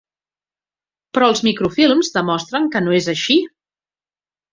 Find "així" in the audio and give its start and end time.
3.15-3.37